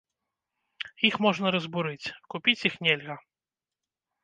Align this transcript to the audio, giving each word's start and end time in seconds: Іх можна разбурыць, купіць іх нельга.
Іх 1.09 1.15
можна 1.25 1.47
разбурыць, 1.57 2.11
купіць 2.37 2.59
іх 2.73 2.81
нельга. 2.89 3.21